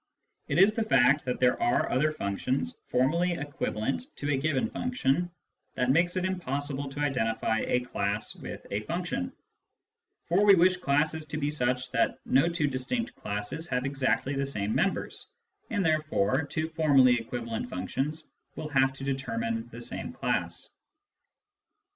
It 0.47 0.57
is 0.57 0.73
the 0.73 0.81
fact 0.81 1.25
that 1.25 1.39
there 1.39 1.61
are 1.61 1.91
other 1.91 2.11
functions 2.11 2.79
formally 2.87 3.33
equivalent 3.33 4.07
to 4.15 4.31
a 4.31 4.35
given 4.37 4.67
function 4.67 5.29
that 5.75 5.91
makes 5.91 6.15
it 6.17 6.25
impossible 6.25 6.89
to 6.89 6.99
identify 7.01 7.59
a 7.67 7.81
class 7.81 8.35
with 8.35 8.65
a 8.71 8.79
function; 8.79 9.31
for 10.25 10.43
we 10.43 10.55
wish 10.55 10.77
classes 10.77 11.27
to 11.27 11.37
be 11.37 11.51
such 11.51 11.91
that 11.91 12.17
no 12.25 12.49
two 12.49 12.65
distinct 12.65 13.13
classes 13.13 13.67
have 13.67 13.85
exactly 13.85 14.33
the 14.33 14.43
same 14.43 14.73
members, 14.73 15.27
and 15.69 15.85
therefore 15.85 16.45
two 16.47 16.67
formally 16.67 17.19
equivalent 17.19 17.69
functions 17.69 18.27
will 18.55 18.69
have 18.69 18.93
to 18.93 19.03
determine 19.03 19.69
the 19.69 19.83
same 19.83 20.11
class. 20.11 20.71